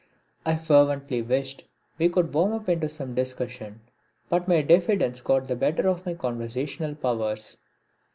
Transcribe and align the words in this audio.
I 0.47 0.55
fervently 0.55 1.21
wished 1.21 1.65
we 1.99 2.09
could 2.09 2.33
warm 2.33 2.53
up 2.53 2.67
into 2.67 2.89
some 2.89 3.13
discussion, 3.13 3.81
but 4.29 4.47
my 4.47 4.63
diffidence 4.63 5.21
got 5.21 5.47
the 5.47 5.55
better 5.55 5.87
of 5.87 6.07
my 6.07 6.15
conversational 6.15 6.95
powers. 6.95 7.57